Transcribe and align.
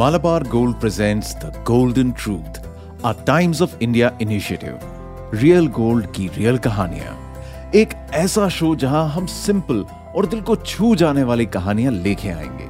Malabar 0.00 0.40
Gold 0.44 0.80
presents 0.80 1.28
The 1.34 1.50
Golden 1.64 2.08
Truth, 2.12 2.56
a 3.04 3.14
Times 3.26 3.60
of 3.60 3.74
India 3.82 4.08
initiative. 4.22 4.78
Real 5.34 5.68
gold 5.68 6.06
की 6.06 6.28
real 6.28 6.58
कहानियाँ। 6.58 7.34
एक 7.74 7.88
ऐसा 8.12 8.48
show 8.48 8.76
जहाँ 8.76 9.08
हम 9.08 9.26
सिंपल 9.26 9.84
और 10.16 10.26
दिल 10.26 10.40
को 10.40 10.56
छू 10.56 10.96
जाने 10.96 11.22
वाली 11.22 11.46
कहानियाँ 11.46 11.92
लेके 11.92 12.28
आएँगे। 12.28 12.68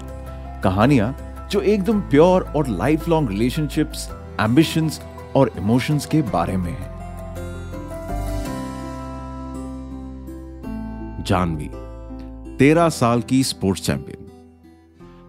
कहानियाँ 0.62 1.16
जो 1.50 1.60
एकदम 1.60 2.00
प्योर 2.00 2.42
और 2.42 2.68
लाइफ 2.68 3.08
लॉन्ग 3.08 3.28
रिलेशनशिप्स 3.28 4.08
एम्बिशंस 4.40 5.00
और 5.36 5.52
इमोशंस 5.58 6.06
के 6.06 6.22
बारे 6.22 6.56
में 6.56 6.72
है। 6.72 6.88
जानवी 11.24 11.70
तेरह 12.56 12.88
साल 12.88 13.22
की 13.22 13.44
स्पोर्ट्स 13.44 13.82
चैंपियन 13.82 14.20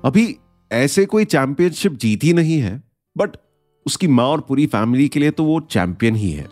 अभी 0.06 0.38
ऐसे 0.76 1.06
कोई 1.06 1.26
चैंपियनशिप 1.26 1.94
जीती 1.94 2.32
नहीं 2.34 2.58
है 2.60 2.82
बट 3.16 3.36
उसकी 3.86 4.08
माँ 4.08 4.26
और 4.26 4.42
पूरी 4.42 4.66
फैमिली 4.68 5.08
के 5.08 5.20
लिए 5.20 5.32
तो 5.32 5.44
वो 5.44 5.60
चैंपियन 5.72 6.16
ही 6.16 6.32
है। 6.32 6.48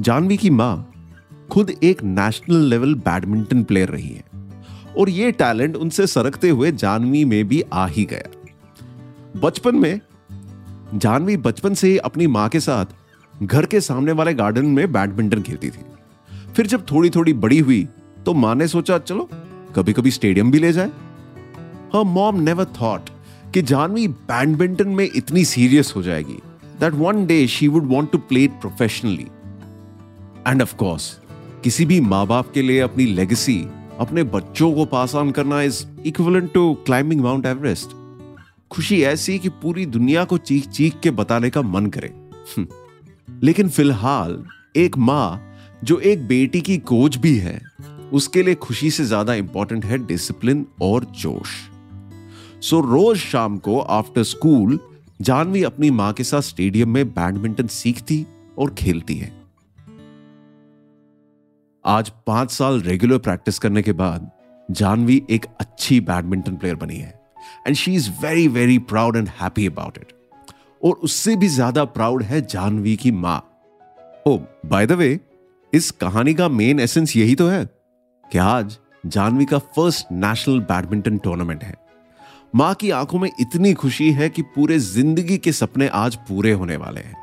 जानवी 0.00 0.36
की 0.36 0.50
माँ 0.50 0.92
खुद 1.50 1.70
एक 1.70 2.02
नेशनल 2.04 2.68
लेवल 2.70 2.94
बैडमिंटन 2.94 3.62
प्लेयर 3.62 3.88
रही 3.88 4.08
है 4.08 4.24
और 4.98 5.10
ये 5.10 5.30
टैलेंट 5.32 5.76
उनसे 5.76 6.06
सरकते 6.06 6.50
हुए 6.50 6.70
जानवी 6.74 7.24
में 7.24 7.48
भी 7.48 7.62
आ 7.62 7.86
ही 7.86 8.04
गया। 8.04 9.40
बचपन 9.40 9.76
में 9.76 10.00
जानवी 10.94 11.36
बचपन 11.38 11.74
से 11.74 11.88
ही 11.88 11.98
अपनी 11.98 12.26
माँ 12.26 12.48
के 12.48 12.60
साथ 12.60 13.42
घर 13.42 13.66
के 13.66 13.80
सामने 13.80 14.12
वाले 14.12 14.34
गार्डन 14.34 14.66
में 14.68 14.92
बैडमिंटन 14.92 15.42
खेलती 15.42 15.70
थी। 15.70 15.84
फिर 16.54 16.66
जब 16.66 16.86
थोड़ी 16.92 17.10
थोड़ी 17.10 17.32
बड़ी 17.34 17.58
हुई 17.58 17.86
तो 18.26 18.34
माँ 18.34 18.54
ने 18.54 18.68
सोचा, 18.68 18.98
चलो 18.98 19.28
कभी 19.76 19.92
कभी 19.92 20.10
स्टेडियम 20.10 20.50
भी 20.50 20.58
ले 20.58 20.72
जाए। 20.72 20.90
हर 21.94 22.04
मॉम 22.04 22.40
नेवर 22.40 22.64
थॉट 22.80 23.10
कि 23.54 23.62
जानवी 23.62 24.08
बैडमिंटन 24.08 24.88
में 24.88 25.08
इतनी 25.16 25.44
सीरियस 25.44 25.92
हो 25.96 26.02
जाएगी 26.02 26.38
that 26.80 26.94
one 26.94 27.26
day 27.26 27.46
she 27.46 27.68
would 27.68 27.86
want 27.92 28.10
to 28.12 28.18
play 28.18 28.44
it 28.44 28.60
professionally 28.60 29.26
and 30.46 30.62
of 30.62 30.74
course 30.76 31.18
किसी 31.64 31.84
भी 31.84 32.00
माँ 32.00 32.26
बाप 32.26 32.50
के 32.52 32.62
लिए 32.62 32.80
अपनी 32.80 33.06
लेगेसी 33.06 33.58
अपने 34.00 34.22
बच्चों 34.22 34.72
को 34.72 34.84
पास 34.84 35.14
ऑन 35.14 35.30
करना 35.30 35.62
is 35.62 35.84
equivalent 36.06 36.52
to 36.52 36.72
climbing 36.86 37.20
Mount 37.20 37.46
Everest 37.46 37.96
खुशी 38.70 39.02
ऐसी 39.02 39.38
कि 39.38 39.48
पूरी 39.48 39.86
दुनिया 39.86 40.24
को 40.24 40.38
चीख 40.38 40.68
चीख 40.68 41.00
के 41.00 41.10
बताने 41.10 41.50
का 41.50 41.62
मन 41.62 41.86
करे। 41.86 42.08
हम्म। 42.56 42.66
लेकिन 43.42 43.68
फ़िलहाल, 43.68 44.44
एक 44.76 44.96
माँ 44.98 45.54
जो 45.84 45.98
एक 46.00 46.26
बेटी 46.28 46.60
की 46.60 46.76
कोच 46.78 47.16
भी 47.16 47.36
है, 47.36 47.60
उसके 48.12 48.42
लिए 48.42 48.54
खुशी 48.54 48.90
से 48.90 49.04
ज़्यादा 49.04 49.34
इंपॉर्टेंट 49.34 49.84
है 49.84 49.98
डिसिप्लिन 50.06 50.66
और 50.82 51.04
जोश। 51.04 51.48
सो 52.62 52.80
रोज 52.82 53.18
शाम 53.18 53.56
को 53.58 53.78
आफ्टर 53.80 54.22
स्कूल 54.22 54.78
जानवी 55.20 55.62
अपनी 55.64 55.90
माँ 55.90 56.12
के 56.12 56.24
साथ 56.24 56.40
स्टेडियम 56.42 56.88
में 56.90 57.08
बैडमिंटन 57.08 57.66
सीखती 57.66 58.24
और 58.58 58.74
खेलती 58.74 59.16
है। 59.16 59.32
आज 61.84 62.10
पाँच 62.26 62.50
साल 62.50 62.80
रेगुलर 62.80 63.18
प्रैक्टिस 63.18 63.58
करने 63.58 63.82
के 63.82 63.92
बाद, 63.92 64.30
जानवी 64.68 65.22
एक 65.30 65.46
अच्छी 65.60 66.00
बैडमिंटन 66.02 66.56
प्लेयर 66.56 66.76
बनी 66.76 66.96
है। 66.96 67.14
And 67.66 67.76
she 67.76 67.94
is 67.94 68.10
very 68.22 68.48
very 68.48 68.78
proud 68.90 69.16
and 69.16 69.28
happy 69.40 69.66
about 69.66 69.98
it 69.98 70.12
और 70.82 70.94
उससे 70.94 71.36
भी 71.36 71.48
ज़्यादा 71.48 71.84
प्राउड 71.86 72.22
है 72.22 72.40
जानवी 72.42 72.96
की 72.96 73.10
माँ। 73.12 73.40
ओ 74.26 74.38
बाय 74.66 74.86
द 74.86 74.92
वे 74.92 75.18
इस 75.72 75.90
कहानी 76.00 76.34
का 76.34 76.48
मेन 76.50 76.80
एसेंस 76.80 77.16
यही 77.16 77.34
तो 77.34 77.48
है 77.48 77.64
कि 78.24 78.38
आज 78.40 78.78
जानवी 79.06 79.44
का 79.44 79.58
फ़र्स्ट 79.58 80.12
नेशनल 80.12 80.60
बैडमिंटन 80.62 81.18
टूर्नामेंट 81.18 81.62
है। 81.64 81.87
माँ 82.54 82.74
की 82.74 82.90
आँखों 82.90 83.18
में 83.18 83.30
इतनी 83.40 83.72
खुशी 83.74 84.10
है 84.12 84.28
कि 84.28 84.42
पूरे 84.42 84.78
ज़िंदगी 84.78 85.36
के 85.38 85.52
सपने 85.52 85.88
आज 85.88 86.14
पूरे 86.28 86.52
होने 86.52 86.76
वाले 86.76 87.00
हैं। 87.00 87.16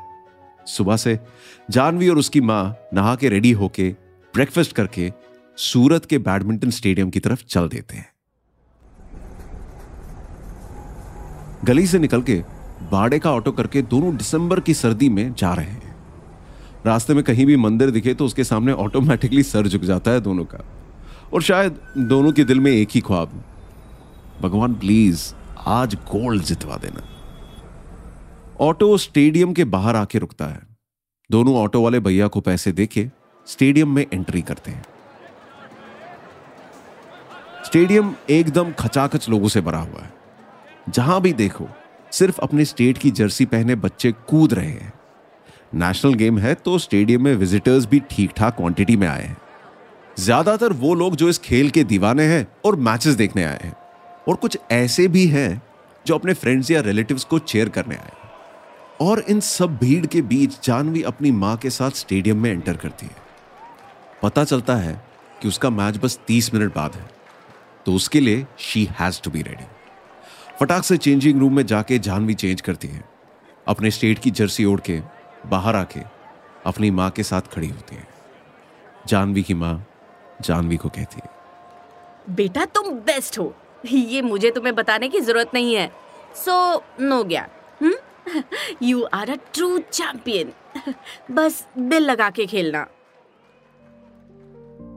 सुबह 0.66 0.96
से 0.96 1.18
जानवी 1.70 2.08
और 2.08 2.18
उसकी 2.18 2.40
माँ 2.40 2.76
नहा 2.94 3.14
के 3.14 3.28
रेडी 3.28 3.50
होके 3.52 3.88
ब्रेकफास्ट 4.34 4.72
करके 4.72 5.12
सूरत 5.58 6.04
के 6.04 6.18
बैडमिंटन 6.18 6.70
स्टेडियम 6.70 7.10
की 7.10 7.20
तरफ़ 7.20 7.44
चल 7.44 7.68
देते 7.68 7.96
हैं। 7.96 8.10
गली 11.64 11.86
से 11.86 11.98
निकल 11.98 12.22
के 12.22 12.42
बाड़े 12.92 13.18
का 13.18 13.32
ऑटो 13.32 13.52
करके 13.52 13.82
दोनों 13.82 14.16
दिसंबर 14.16 14.60
की 14.60 14.74
सर्दी 14.74 15.08
में 15.08 15.34
जा 15.34 15.52
रहे 15.54 15.66
हैं। 15.66 15.94
रास्ते 16.86 17.14
में 17.14 17.22
कहीं 17.24 17.46
भी 17.46 17.56
मंदिर 17.56 17.90
दिखे 17.90 18.14
तो 18.14 18.24
उसके 18.24 18.44
सामने 18.44 18.72
ऑटोमेटिकली 18.72 19.42
सर 19.42 19.68
झुक 19.68 19.82
जाता 19.82 20.10
है 20.10 20.20
दोनों 20.20 20.44
का। 20.44 20.64
और 21.34 21.42
शायद 21.42 21.80
दोनों 21.98 22.32
के 22.32 22.44
दिल 22.44 22.60
में 22.60 22.72
एक 22.72 22.88
ही 22.90 23.00
ख्वाब 23.00 23.42
भगवान 24.42 24.74
प्लीज़ 24.74 25.32
आज 25.66 25.94
गोल्ड 25.94 26.42
जितवा 26.42 26.76
देना। 26.76 27.02
ऑटो 28.60 28.96
स्टेडियम 28.98 29.52
के 29.52 29.64
बाहर 29.66 29.96
आके 29.96 30.18
रुकता 30.18 30.44
है। 30.44 30.60
दोनों 31.30 31.54
ऑटो 31.56 31.82
वाले 31.82 32.00
भैया 32.00 32.26
को 32.26 32.40
पैसे 32.40 32.72
देके 32.72 33.06
स्टेडियम 33.46 33.94
में 33.94 34.04
एंट्री 34.12 34.42
करते 34.42 34.70
हैं। 34.70 34.84
स्टेडियम 37.66 38.14
एकदम 38.30 38.72
खचाखच 38.72 39.28
लोगों 39.28 39.48
से 39.48 39.60
भरा 39.60 39.78
हुआ 39.78 40.02
है। 40.02 40.12
जहाँ 40.88 41.20
भी 41.20 41.32
देखो, 41.32 41.68
सिर्फ़ 42.12 42.40
अपने 42.40 42.64
स्टेट 42.64 42.98
की 42.98 43.10
जर्सी 43.12 43.44
पहने 43.44 43.74
बच्चे 43.76 44.12
कूद 44.28 44.54
रहे 44.54 44.70
हैं। 44.70 44.92
नेशनल 45.74 46.14
गेम 46.14 46.38
है 46.38 46.54
तो 46.54 46.78
स्टेडियम 46.78 47.24
में 47.24 47.34
विजिटर्स 47.34 47.86
भी 47.86 48.00
ठीक 48.10 48.32
ठाक 48.36 48.56
क्वांटिटी 48.56 48.96
में 48.96 49.06
आए 49.08 49.24
हैं। 49.24 49.36
ज़्यादातर 50.18 50.72
वो 50.74 50.94
लोग 50.94 51.16
जो 51.16 51.28
इस 51.28 51.38
खेल 51.38 51.70
के 51.70 51.84
दीवाने 51.84 52.24
हैं 52.24 52.46
और 52.64 52.76
मैचेस 52.76 53.14
देखने 53.14 53.44
आए 53.44 53.58
हैं। 53.62 53.74
और 54.28 54.36
कुछ 54.36 54.58
ऐसे 54.70 55.08
भी 55.08 55.26
हैं 55.26 55.62
जो 56.06 56.14
अपने 56.14 56.34
फ्रेंड्स 56.34 56.70
या 56.70 56.80
रिलेटिव्स 56.80 57.24
को 57.24 57.38
चेयर 57.38 57.68
करने 57.68 57.94
आए। 57.94 58.12
और 59.00 59.20
इन 59.20 59.40
सब 59.40 59.76
भीड़ 59.76 60.06
के 60.06 60.22
बीच 60.22 60.66
जानवी 60.66 61.02
अपनी 61.02 61.30
माँ 61.30 61.56
के 61.56 61.70
साथ 61.70 61.90
स्टेडियम 61.90 62.42
में 62.42 62.50
एंटर 62.50 62.76
करती 62.76 63.06
है। 63.06 63.16
पता 64.22 64.44
चलता 64.44 64.76
है 64.76 65.06
कि 65.42 65.48
उसका 65.48 65.70
मैच 65.70 65.96
बस 65.96 66.20
तीस 66.26 66.54
मिनट 66.54 66.74
बाद 66.74 66.94
है। 66.94 67.10
तो 67.86 67.94
उसके 67.94 68.20
लिए 68.20 68.46
she 68.58 68.84
has 68.84 69.22
to 69.22 69.30
be 69.30 69.42
ready 69.42 69.64
फटाक 70.60 70.84
से 70.84 70.96
चेंजिंग 70.96 71.40
रूम 71.40 71.56
में 71.56 71.66
जाके 71.66 71.98
जानवी 71.98 72.34
चेंज 72.34 72.60
करती 72.60 72.88
है। 72.88 73.04
अपने 73.68 73.90
स्टेट 73.90 74.18
की 74.18 74.30
जर्सी 74.30 74.64
ओढ़ 74.64 74.80
के, 74.80 75.00
बाहर 75.46 75.76
आके 75.76 76.00
अपनी 76.66 76.90
माँ 76.90 77.10
के 77.10 77.22
साथ 77.22 77.40
खड़ी 77.40 77.68
होती 77.68 77.96
है। 77.96 78.08
जानवी 79.06 79.42
की 79.42 79.54
माँ 79.54 79.86
जानवी 80.40 80.76
को 80.76 80.88
कहती 80.88 81.20
है। 81.24 81.30
बेटा 82.34 82.64
तुम 82.64 82.90
बेस्ट 82.90 83.38
हो। 83.38 83.56
ये 83.92 84.22
मुझे 84.22 84.50
तुम्हें 84.50 84.74
बताने 84.74 85.08
की 85.08 85.20
ज़रूरत 85.20 85.50
नहीं 85.54 85.74
है। 85.74 85.90
सो 86.36 86.82
नो 87.00 87.24
गया। 87.24 87.48
You 88.82 89.02
are 89.02 89.30
a 89.30 89.36
true 89.54 89.78
champion 89.78 90.52
बस, 91.34 91.66
दिल 91.78 92.02
लगा 92.02 92.30
के 92.30 92.46
खेलना। 92.46 92.86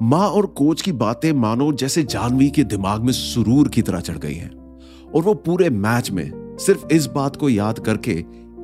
माँ 0.02 0.28
और 0.30 0.46
कोच 0.46 0.82
की 0.82 0.92
बातें 0.92 1.32
मानो 1.34 1.72
जैसे 1.72 2.04
जानवी 2.04 2.50
के 2.50 2.64
दिमाग 2.64 3.02
में 3.02 3.14
सुरूर 3.14 3.68
की 3.68 3.82
तरह 3.82 4.00
चढ़ 4.00 4.18
गई 4.18 4.34
हैं। 4.34 4.52
और 5.16 5.22
वो 5.22 5.34
पूरे 5.34 5.70
मैच 5.70 6.12
में 6.12 6.58
सिर्फ़ 6.60 6.88
इस 6.92 7.06
बात 7.06 7.36
को 7.36 7.50
याद 7.50 7.80
करके 7.80 8.12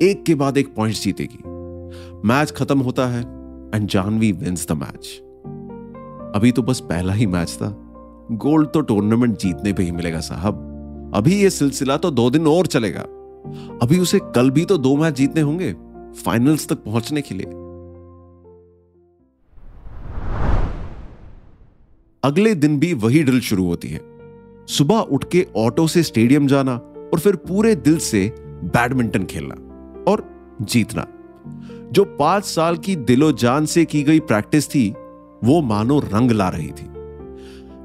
एक 0.02 0.24
के 0.26 0.34
बाद 0.34 0.56
एक 0.56 0.74
पॉइंट 0.74 0.96
जीतेगी। 0.96 1.38
मैच 2.28 2.50
खत्म 2.50 2.78
होता 2.78 3.06
है 3.06 3.20
and 3.74 3.88
Janvi 3.88 4.32
wins 4.32 4.68
the 4.68 4.72
match 4.72 5.18
अभी 6.36 6.52
तो 6.52 6.62
बस 6.62 6.80
पहला 6.80 7.12
ही 7.12 7.26
मैच 7.26 7.50
था। 7.50 7.85
गोल्ड 8.32 8.68
तो 8.68 8.80
टूर्नामेंट 8.80 9.38
जीतने 9.38 9.72
पे 9.72 9.82
ही 9.82 9.90
मिलेगा 9.90 10.20
साहब। 10.20 11.12
अभी 11.14 11.34
ये 11.34 11.50
सिलसिला 11.50 11.96
तो 11.96 12.10
दो 12.10 12.30
दिन 12.30 12.46
और 12.46 12.66
चलेगा। 12.66 13.00
अभी 13.82 13.98
उसे 13.98 14.18
कल 14.18 14.50
भी 14.50 14.64
तो 14.64 14.78
दो 14.78 14.96
मैच 14.96 15.14
जीतने 15.14 15.40
होंगे, 15.40 15.72
फाइनल्स 16.24 16.68
तक 16.68 16.76
पहुँचने 16.76 17.22
के 17.22 17.34
लिए। 17.34 17.46
अगले 22.24 22.54
दिन 22.54 22.78
भी 22.78 22.92
वही 22.94 23.22
ड्रिल 23.22 23.40
शुरू 23.40 23.64
होती 23.64 23.88
है। 23.88 24.00
सुबह 24.66 24.96
उठ 24.96 25.24
के 25.24 25.46
ऑटो 25.56 25.86
से 25.86 26.02
स्टेडियम 26.02 26.46
जाना 26.46 26.74
और 27.12 27.18
फिर 27.18 27.36
पूरे 27.36 27.74
दिल 27.74 27.98
से 27.98 28.34
बैडमिंटन 28.42 29.24
खेलना 29.24 29.54
और 30.10 30.24
जीतना। 30.62 31.06
जो 31.92 32.04
पाँच 32.04 32.44
साल 32.44 32.76
की 32.76 32.96
दिलो 32.96 33.32
जान 33.32 33.66
से 33.66 33.84
की 33.84 34.02
गई 34.02 34.20
प्रैक्टिस 34.20 34.68
थी, 34.68 34.90
वो 35.44 35.60
मानो 35.62 35.98
रंग 36.00 36.30
ला 36.30 36.48
रही 36.48 36.68
थी। 36.68 36.95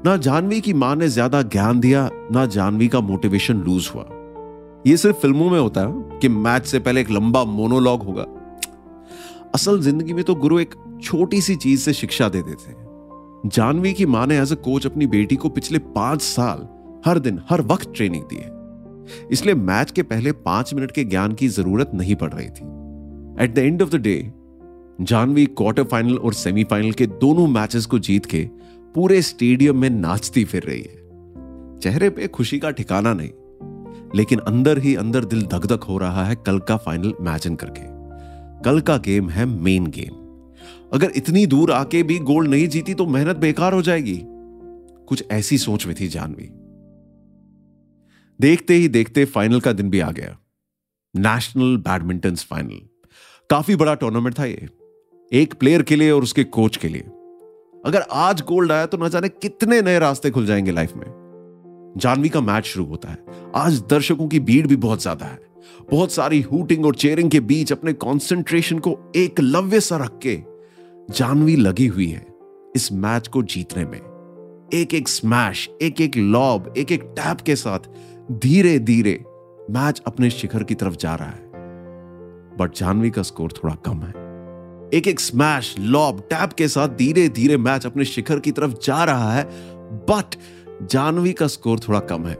ना 0.06 0.16
जानवी 0.16 0.60
की 0.60 0.72
माँ 0.72 0.94
ने 0.96 1.08
ज़्यादा 1.08 1.40
ज्ञान 1.42 1.80
दिया, 1.80 2.08
ना 2.32 2.44
जानवी 2.46 2.86
का 2.88 3.00
मोटिवेशन 3.00 3.56
लूज 3.56 3.90
हुआ। 3.94 4.04
ये 4.86 4.96
सिर्फ़ 4.96 5.16
फ़िल्मों 5.16 5.50
में 5.50 5.58
होता 5.58 5.80
है 5.80 6.18
कि 6.18 6.28
मैच 6.28 6.66
से 6.66 6.78
पहले 6.78 7.00
एक 7.00 7.10
लंबा 7.10 7.44
मोनोलॉग 7.44 8.02
होगा। 8.02 8.22
असल 9.54 9.80
ज़िंदगी 9.80 10.12
में 10.12 10.22
तो 10.24 10.34
गुरु 10.34 10.58
एक 10.60 10.74
छोटी 11.02 11.40
सी 11.40 11.56
चीज़ 11.56 11.80
से 11.80 11.92
शिक्षा 11.92 12.28
दे 12.28 12.42
देते 12.42 12.70
हैं। 12.70 13.48
जानवी 13.54 13.92
की 13.92 14.06
माँ 14.06 14.26
ने 14.26 14.38
एज 14.38 14.52
अ 14.52 14.56
कोच 14.56 14.86
अपनी 14.86 15.06
बेटी 15.06 15.36
को 15.36 15.48
पिछले 15.48 15.78
पाँच 15.78 16.22
साल 16.22 16.66
हर 17.06 17.18
दिन, 17.18 17.40
हर 17.50 17.60
वक्त 17.62 17.92
ट्रेनिंग 17.96 18.24
दी 18.24 18.36
है। 18.36 19.28
इसलिए 19.32 19.54
मैच 19.54 19.90
के 19.90 20.02
पहले 20.02 20.32
पाँच 20.32 20.74
मिनट 20.74 20.90
के 20.90 21.04
ज्ञान 21.04 21.32
की 21.32 21.48
ज़रूरत 21.50 21.90
नहीं 21.94 22.14
पड़ 22.14 22.32
रही 22.32 22.48
थी। 22.48 23.44
At 23.44 23.54
the 23.54 23.58
end 23.58 23.82
of 23.82 23.90
the 23.90 24.00
day 24.00 24.32
Janvi 25.02 25.44
quarter 25.48 25.84
final 25.84 26.16
और 26.16 26.32
सेमीफाइनल 26.34 26.92
के 26.92 27.06
दोनों 27.06 27.46
मैचेस 27.46 27.86
को 27.86 27.98
जीत 27.98 28.26
के 28.26 28.48
पूरे 28.94 29.22
स्टेडियम 29.22 29.78
में 29.78 29.90
नाचती 29.90 30.44
फिर 30.44 30.62
रही 30.62 30.82
है। 30.82 31.00
चेहरे 31.78 32.10
पे 32.10 32.28
खुशी 32.28 32.58
का 32.58 32.70
ठिकाना 32.70 33.14
नहीं, 33.14 33.30
लेकिन 34.14 34.38
अंदर 34.38 34.78
ही 34.78 34.94
अंदर 34.94 35.24
दिल 35.24 35.42
धक 35.42 35.84
हो 35.88 35.98
रहा 35.98 36.24
है 36.24 36.36
कल 36.36 36.58
का 36.58 36.76
फाइनल 36.76 37.12
इमेजिन 37.20 37.54
करके। 37.54 37.80
कल 38.64 38.80
का 38.80 38.96
गेम 38.96 39.30
है 39.30 39.44
मेन 39.44 39.86
गेम 39.86 40.20
अगर 40.92 41.12
इतनी 41.16 41.46
दूर 41.46 41.72
आके 41.72 42.02
भी 42.02 42.18
गोल्ड 42.18 42.50
नहीं 42.50 42.68
जीती 42.68 42.94
तो 42.94 43.06
मेहनत 43.06 43.36
बेकार 43.36 43.72
हो 43.72 43.82
जाएगी। 43.82 44.20
कुछ 45.06 45.24
ऐसी 45.30 45.58
सोच 45.58 45.86
में 45.86 45.96
थी 46.00 46.08
जानवी। 46.08 46.48
देखते 48.40 48.74
ही 48.74 48.88
देखते 48.88 49.24
फाइनल 49.24 49.60
का 49.60 49.72
दिन 49.72 49.90
भी 49.90 50.00
आ 50.00 50.10
गया। 50.10 50.38
नेशनल 51.16 51.76
बैडमिंटन 51.76 52.34
फाइनल 52.34 52.80
काफ़ी 53.50 53.76
बड़ा 53.76 53.94
टूर्नामेंट 53.94 54.38
था 54.38 54.44
ये। 54.44 54.68
एक 55.32 55.54
प्लेयर 55.54 55.82
के 55.82 55.96
लिए 55.96 56.10
और 56.10 56.22
उसके 56.22 56.44
कोच 56.44 56.76
के 56.76 56.88
लिए। 56.88 57.04
अगर 57.86 58.00
आज 58.12 58.40
गोल्ड 58.40 58.72
आया 58.72 58.86
तो 58.86 58.96
ना 58.96 59.08
जाने 59.08 59.28
कितने 59.28 59.80
नए 59.82 59.98
रास्ते 59.98 60.30
खुल 60.30 60.46
जाएँगे 60.46 60.70
लाइफ 60.70 60.92
में। 60.96 61.94
जानवी 61.98 62.28
का 62.28 62.40
मैच 62.40 62.64
शुरू 62.64 62.84
होता 62.86 63.08
है। 63.08 63.18
आज 63.56 63.80
दर्शकों 63.80 64.28
की 64.28 64.40
भीड़ 64.40 64.66
भी 64.66 64.76
बहुत 64.76 65.02
ज़्यादा 65.02 65.26
है। 65.26 65.38
बहुत 65.90 66.12
सारी 66.12 66.40
हुटिंग 66.40 66.86
और 66.86 66.94
चेयरिंग 66.94 67.30
के 67.30 67.40
बीच 67.40 67.72
अपने 67.72 67.92
कंसंट्रेशन 67.92 68.78
को 68.78 69.12
एक 69.16 69.40
लव्य 69.40 69.80
सा 69.80 69.96
रख 69.96 70.18
के 70.26 70.36
जानवी 71.10 71.56
लगी 71.56 71.86
हुई 71.86 72.08
है 72.08 72.26
इस 72.76 72.92
मैच 72.92 73.28
को 73.28 73.42
जीतने 73.42 73.84
में। 73.84 74.00
एक 74.74 74.94
एक 74.94 75.08
स्मैश 75.08 75.68
एक 75.82 76.00
एक 76.00 76.16
लॉब 76.16 76.74
एक 76.76 76.92
एक 76.92 77.02
टैप 77.02 77.40
के 77.40 77.56
साथ 77.56 77.88
धीरे 78.32 78.78
धीरे 78.78 79.24
मैच 79.70 80.02
अपने 80.06 80.30
शिखर 80.30 80.62
की 80.62 80.74
तरफ़ 80.74 80.96
जा 80.96 81.14
रहा 81.14 81.28
है। 81.28 81.50
बट 82.58 82.74
जानवी 82.74 83.10
का 83.10 83.22
स्कोर 83.22 83.52
थोड़ा 83.52 83.74
कम 83.74 84.02
है। 84.02 84.21
एक 84.94 85.06
एक 85.08 85.20
स्मैश 85.20 85.74
लॉब 85.78 86.20
टैप 86.20 86.52
के 86.52 86.68
साथ 86.68 86.88
धीरे 86.88 87.28
धीरे 87.28 87.56
मैच 87.56 87.86
अपने 87.86 88.04
शिखर 88.04 88.38
की 88.38 88.50
तरफ़ 88.50 88.72
जा 88.84 89.04
रहा 89.04 89.32
है 89.32 89.44
बट 90.10 90.34
जानवी 90.90 91.32
का 91.32 91.46
स्कोर 91.46 91.78
थोड़ा 91.78 92.00
कम 92.00 92.26
है। 92.26 92.36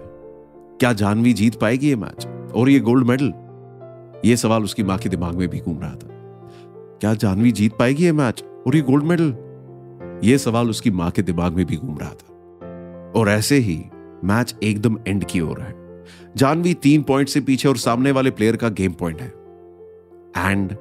क्या 0.81 0.93
जानवी 0.93 1.33
जीत 1.33 1.55
पाएगी 1.55 1.89
ये 1.89 1.97
मैच 1.97 2.27
और 2.55 2.69
ये 2.69 2.81
गोल्ड 2.81 3.07
मेडल 3.07 3.33
ये 4.25 4.37
सवाल 4.37 4.65
उसकी 4.65 4.83
माँ 4.83 4.99
के 4.99 5.09
दिमाग 5.09 5.35
में 5.35 5.49
भी 5.49 5.61
घूम 5.61 5.81
रहा 5.81 5.91
था। 5.91 6.09
क्या 7.01 7.15
जानवी 7.15 7.53
जीत 7.53 7.77
पाएगी 7.79 8.05
ये 8.05 8.13
मैच 8.13 8.45
और 8.67 8.77
ये 8.77 8.83
गोल्ड 8.83 9.05
मेडल 9.05 9.35
ये 10.25 10.39
सवाल 10.39 10.71
उसकी 10.71 10.91
माँ 10.91 11.11
के 11.11 11.23
दिमाग 11.23 11.53
में 11.53 11.67
भी 11.67 11.77
घूम 11.77 11.99
रहा 11.99 12.11
था। 12.11 13.21
और 13.21 13.29
ऐसे 13.29 13.57
ही 13.57 13.83
मैच 14.25 14.55
एकदम 14.63 14.99
एंड 15.07 15.25
की 15.25 15.41
ओर 15.41 15.61
है। 15.61 15.75
जानवी 16.37 16.75
तीन 16.75 17.03
पॉइंट 17.03 17.29
से 17.29 17.41
पीछे 17.41 17.69
और 17.69 17.77
सामने 17.77 18.11
वाले 18.11 18.31
प्लेयर 18.31 18.57
का 18.57 18.69
गेम 18.69 18.93
पॉइंट 18.93 19.21
है। 19.21 19.33
And 20.51 20.77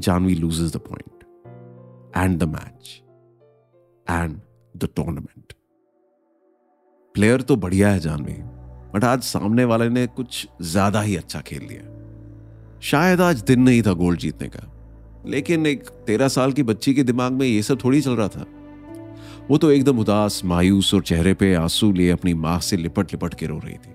Janvi 0.00 0.34
loses 0.34 0.72
the 0.72 0.76
point 0.76 1.24
and 2.16 2.38
the 2.38 2.48
match 2.48 3.02
and 4.10 4.40
the 4.76 4.88
tournament 4.96 5.52
player 7.14 7.42
तो 7.42 7.56
बढ़िया 7.56 7.88
है 7.88 8.00
जानवी 8.00 8.36
बट 8.94 9.04
आज 9.04 9.22
सामने 9.22 9.64
वाले 9.64 9.88
ने 9.88 10.06
कुछ 10.06 10.46
ज़्यादा 10.62 11.00
ही 11.00 11.16
अच्छा 11.16 11.40
खेल 11.40 11.62
लिया 11.62 12.80
शायद 12.80 13.20
आज 13.20 13.42
दिन 13.42 13.60
नहीं 13.60 13.82
था 13.82 13.92
गोल्ड 13.92 14.20
जीतने 14.20 14.48
का। 14.48 14.68
लेकिन 15.26 15.66
एक 15.66 15.88
तेरह 16.06 16.28
साल 16.28 16.52
की 16.52 16.62
बच्ची 16.62 16.94
के 16.94 17.02
दिमाग 17.02 17.32
में 17.32 17.46
ये 17.46 17.62
सब 17.62 17.78
थोड़ी 17.84 18.00
चल 18.00 18.12
रहा 18.12 18.28
था। 18.28 18.46
वो 19.50 19.58
तो 19.58 19.70
एकदम 19.70 19.98
उदास, 19.98 20.44
मायूस 20.44 20.94
और 20.94 21.02
चेहरे 21.02 21.34
पे 21.34 21.54
आँसू 21.54 21.92
लिए 21.92 22.10
अपनी 22.10 22.34
माँ 22.34 22.58
से 22.60 22.76
लिपट 22.76 23.12
लिपट 23.12 23.34
के 23.34 23.46
रो 23.46 23.58
रही 23.58 23.74
थी। 23.74 23.94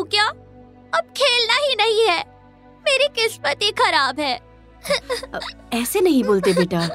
हूँ 0.00 0.08
क्या? 0.08 0.24
अब 0.92 1.12
खेलना 1.16 1.54
ही 1.54 1.74
नहीं 1.76 2.08
है। 2.08 2.18
मेरी 2.84 3.08
किस्मत 3.14 3.62
ही 3.62 3.70
खराब 3.70 4.20
है। 4.20 4.40
ऐसे 5.72 6.00
नहीं 6.00 6.24
बोलते 6.24 6.52
बेटा। 6.52 6.86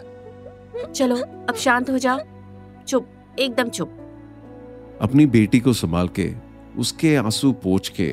चलो 0.85 1.15
अब 1.49 1.55
शांत 1.55 1.89
हो 1.89 1.97
जाओ। 1.97 2.19
चुप 2.87 3.35
एकदम 3.39 3.69
चुप। 3.69 3.91
अपनी 5.01 5.25
बेटी 5.25 5.59
को 5.59 5.73
संभाल 5.73 6.07
के 6.07 6.33
उसके 6.77 7.15
आँसू 7.15 7.51
पोछ 7.53 7.89
के 7.89 8.09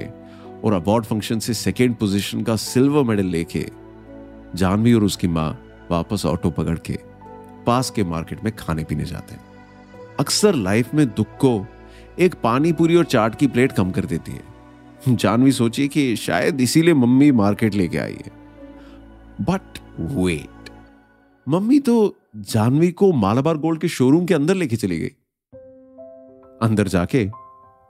और 0.65 0.73
अवार्ड 0.73 1.05
फ़ंक्शन 1.05 1.39
से 1.39 1.55
सेकेंड 1.55 1.97
पोजीशन 1.97 2.43
का 2.43 2.57
सिल्वर 2.57 3.03
मेडल 3.03 3.27
लेके 3.27 3.67
जानवी 4.55 4.93
और 4.95 5.05
उसकी 5.05 5.29
माँ 5.29 5.51
वापस 5.91 6.27
ऑटो 6.27 6.51
पकड़ 6.51 6.79
के 6.79 6.99
पास 7.67 7.91
के 7.91 8.05
मार्केट 8.05 8.45
में 8.45 8.57
खाने 8.57 8.85
पीने 8.85 9.05
जाते 9.05 9.35
हैं। 9.35 9.45
अक्सर 10.21 10.55
लाइफ 10.55 10.95
में 10.95 11.07
दुख 11.07 11.27
को 11.27 11.67
एक 12.19 12.35
पानी 12.35 12.73
पूरी 12.73 12.97
और 12.97 13.05
चाट 13.05 13.35
की 13.35 13.47
प्लेट 13.47 13.73
कम 13.73 13.91
कर 13.91 14.05
देती 14.05 14.33
है। 14.33 14.52
जानवी 15.09 15.53
सोची 15.53 15.89
कि 15.89 16.17
शायद 16.17 16.61
इसीलिए 16.61 16.95
मम्मी 16.95 17.31
मार्केट 17.31 17.75
लेके 17.75 17.99
आई 17.99 18.13
है। 18.13 18.33
बट 19.41 19.79
वेट 20.01 20.71
मम्मी 21.49 21.81
तो 21.81 22.17
जानवी 22.37 22.91
को 22.93 23.13
मालाबार 23.13 23.57
गोल्ड 23.57 23.81
के 23.81 23.89
शोरूम 23.89 24.27
के 24.27 24.35
अंदर 24.35 24.55
लेके 24.55 24.77
चली 24.77 24.99
गई। 24.99 25.09
अंदर 26.63 26.89
जाके 26.89 27.31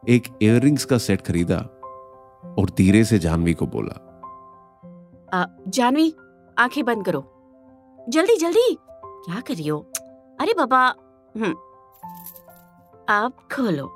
एक 0.08 0.38
इयररिंग्स 0.42 0.84
का 0.84 0.98
सेट 0.98 1.20
खरीदा 1.20 1.58
और 2.58 2.70
धीरे 2.76 3.04
से 3.04 3.18
जानवी 3.18 3.54
को 3.54 3.66
बोला 3.66 4.08
आ, 5.34 5.44
जानवी 5.68 6.14
आँखें 6.58 6.84
बंद 6.84 7.04
करो। 7.04 7.28
जल्दी 8.08 8.36
जल्दी। 8.36 8.78
क्या 9.04 9.40
कर 9.40 9.54
रही 9.54 9.66
हो? 9.68 9.78
अरे 10.40 10.54
बाबा 10.54 10.86
हम्म। 11.36 11.52
अब 13.08 13.32
खोलो। 13.52 13.86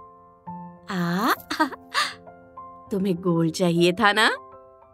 आ 0.90 1.32
तुम्हें 2.90 3.14
गोल्ड 3.16 3.52
चाहिए 3.52 3.92
था 3.92 4.12
ना? 4.12 4.30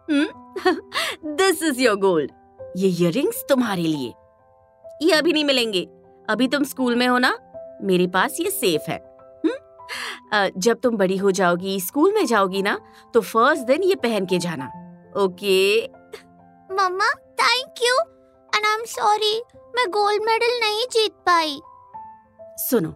दिस 0.07 1.63
इज़ 1.63 1.81
योर 1.81 1.95
गोल्ड 1.97 2.31
ये 2.77 2.89
इयररिंग्स 2.89 3.43
तुम्हारे 3.49 3.81
लिए। 3.81 4.13
ये 5.01 5.11
अभी 5.11 5.33
नहीं 5.33 5.45
मिलेंगे। 5.45 5.81
अभी 6.27 6.47
तुम 6.47 6.63
स्कूल 6.63 6.95
में 6.95 7.07
हो 7.07 7.17
ना? 7.17 7.37
मेरे 7.81 8.07
पास 8.07 8.37
ये 8.39 8.49
सेफ़ 8.51 8.89
है। 8.91 8.97
हुँ? 9.45 10.49
जब 10.57 10.79
तुम 10.83 10.97
बड़ी 10.97 11.17
हो 11.17 11.31
जाओगी 11.31 11.79
स्कूल 11.79 12.13
में 12.13 12.25
जाओगी 12.25 12.61
ना 12.61 12.79
तो 13.13 13.21
फ़र्स्ट 13.21 13.63
दिन 13.63 13.83
ये 13.83 13.95
पहन 13.95 14.25
के 14.25 14.39
जाना। 14.39 14.65
Okay 15.17 15.85
mamma 16.69 17.09
thank 17.41 17.83
you 17.83 17.95
and 18.55 18.65
I 18.65 18.73
am 18.73 18.83
sorry 18.87 19.41
मैं 19.75 19.89
गोल्ड 19.91 20.23
मेडल 20.25 20.59
नहीं 20.59 20.85
जीत 20.91 21.11
पाई। 21.25 21.59
सुनो 22.59 22.93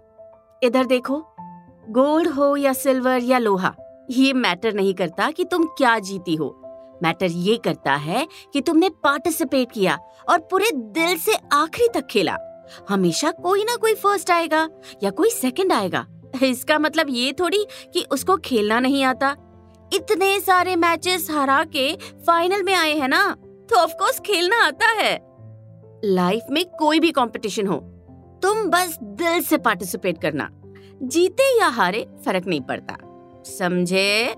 इधर 0.63 0.85
देखो। 0.85 1.23
गोल्ड 1.89 2.27
हो 2.27 2.55
या 2.55 2.73
सिल्वर 2.73 3.23
या 3.23 3.37
लोहा 3.37 3.75
ये 4.09 4.33
मैटर 4.33 4.73
नहीं 4.73 4.93
करता 4.93 5.29
कि 5.31 5.43
तुम 5.43 5.65
क्या 5.77 5.97
जीती 5.99 6.35
हो। 6.35 6.49
मैटर 7.03 7.25
ये 7.25 7.55
करता 7.57 7.93
है 7.95 8.27
कि 8.53 8.61
तुमने 8.61 8.89
पार्टिसिपेट 9.03 9.71
किया 9.71 9.97
और 10.29 10.39
पूरे 10.41 10.71
दिल 10.73 11.17
से 11.17 11.33
आखिरी 11.53 11.87
तक 11.93 12.07
खेला। 12.07 12.37
हमेशा 12.89 13.31
कोई 13.31 13.63
ना 13.63 13.75
कोई 13.75 13.93
फ़र्स्ट 13.93 14.31
आएगा 14.31 14.67
या 15.03 15.09
कोई 15.09 15.29
सेकंड 15.29 15.73
आएगा। 15.73 16.05
इसका 16.43 16.77
मतलब 16.79 17.07
ये 17.09 17.33
थोड़ी 17.33 17.65
कि 17.93 18.05
उसको 18.11 18.37
खेलना 18.37 18.79
नहीं 18.79 19.03
आता। 19.03 19.35
इतने 19.93 20.39
सारे 20.39 20.75
मैचेस 20.75 21.27
हरा 21.31 21.63
के 21.65 21.95
फाइनल 22.27 22.63
में 22.63 22.73
आए 22.73 22.93
हैं 22.93 23.07
ना 23.07 23.29
तो 23.69 23.75
ऑफ़ 23.75 23.93
कोर्स 23.93 24.19
खेलना 24.19 24.63
आता 24.65 24.87
है। 24.93 25.15
लाइफ 26.05 26.45
में 26.51 26.63
कोई 26.79 26.99
भी 26.99 27.11
कंपटीशन 27.11 27.67
हो, 27.67 27.77
तुम 28.43 28.63
बस 28.63 28.97
दिल 29.01 29.41
से 29.41 29.57
पार्टिसिपेट 29.57 30.21
करना। 30.21 30.49
जीते 31.03 31.57
या 31.59 31.67
हारे, 31.67 32.05
फ़र्क 32.25 32.47
नहीं 32.47 32.61
पड़ता। 32.61 32.97
समझे? 33.47 34.35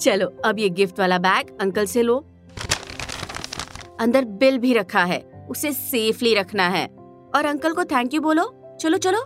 चलो 0.00 0.26
अब 0.44 0.58
ये 0.58 0.68
गिफ्ट 0.70 1.00
वाला 1.00 1.18
बैग 1.18 1.56
अंकल 1.60 1.86
से 1.86 2.02
लो। 2.02 2.18
अंदर 4.00 4.24
बिल 4.24 4.58
भी 4.58 4.72
रखा 4.72 5.04
है 5.04 5.46
उसे 5.50 5.72
सेफली 5.72 6.34
रखना 6.34 6.68
है। 6.68 6.86
और 7.34 7.44
अंकल 7.44 7.72
को 7.72 7.84
थैंक 7.84 8.14
यू 8.14 8.20
बोलो। 8.20 8.44
चलो 8.80 8.98
चलो। 8.98 9.20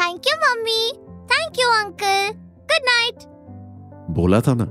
Thank 0.00 0.26
you 0.26 0.36
mummy. 0.36 0.92
Thank 1.26 1.58
you 1.60 1.68
uncle 1.68 2.32
good 2.32 2.84
night 2.84 3.24
बोला 4.10 4.40
था 4.40 4.54
ना 4.54 4.70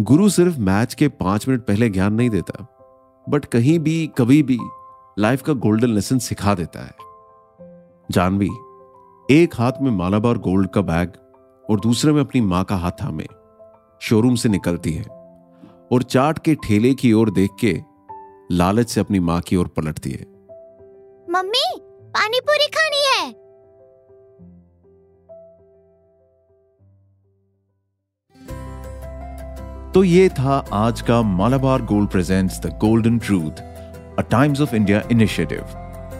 गुरु 0.00 0.28
सिर्फ़ 0.28 0.58
मैच 0.60 0.94
के 0.94 1.08
पाँच 1.08 1.48
मिनट 1.48 1.62
पहले 1.62 1.88
ज्ञान 1.88 2.14
नहीं 2.14 2.30
देता 2.30 2.66
बट 3.26 3.44
कहीं 3.44 3.78
भी 3.78 4.06
कभी 4.18 4.42
भी 4.42 4.58
लाइफ 5.18 5.42
का 5.42 5.52
गोल्डन 5.52 5.88
लेसन 5.88 6.18
सिखा 6.18 6.54
देता 6.54 6.80
है। 6.80 6.94
जानवी 8.10 8.50
एक 9.30 9.54
हाथ 9.54 9.72
में 9.82 9.90
मालाबार 9.90 10.38
गोल्ड 10.38 10.70
का 10.70 10.80
बैग 10.80 11.12
और 11.68 11.80
दूसरे 11.80 12.12
में 12.12 12.20
अपनी 12.20 12.40
माँ 12.40 12.64
का 12.64 12.76
हाथ 12.76 12.90
थामे 13.02 13.26
शोरूम 14.00 14.34
से 14.34 14.48
निकलती 14.48 14.92
है 14.92 15.04
और 15.92 16.02
चाट 16.02 16.38
के 16.38 16.54
ठेले 16.54 16.94
की 16.94 17.12
ओर 17.12 17.30
देख 17.30 17.50
के 17.64 17.78
लालच 18.52 18.88
से 18.88 19.00
अपनी 19.00 19.18
माँ 19.20 19.40
की 19.40 19.56
ओर 19.56 19.68
पलटती 19.68 20.10
है। 20.10 20.24
मम्मी 21.30 21.64
पानी 22.08 22.40
पूरी 22.40 22.66
खानी 22.66 23.02
है। 23.06 23.32
तो 29.92 30.04
ये 30.04 30.28
था 30.28 30.64
आज 30.72 31.00
का 31.00 31.22
Malabar 31.22 31.82
gold 31.82 32.10
presents 32.10 32.60
the 32.60 32.66
golden 32.66 33.18
truth 33.18 33.62
a 34.18 34.22
Times 34.30 34.60
of 34.60 34.74
India 34.74 35.02
initiative 35.12 35.64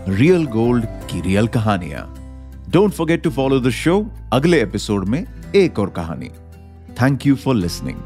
real 0.09 0.47
gold 0.47 0.85
की 1.11 1.21
रियल 1.21 1.49
कहानियाँ। 1.49 2.07
Don't 2.71 2.93
forget 2.93 3.23
to 3.23 3.31
follow 3.31 3.61
the 3.61 3.71
show 3.71 4.07
अगले 4.33 4.63
एपिसोड 4.63 5.09
में। 5.09 5.38
एक 5.57 5.79
और 5.79 5.91
कहानी। 5.91 6.29
Thank 7.03 7.27
you 7.27 7.37
for 7.37 7.55
listening 7.55 7.99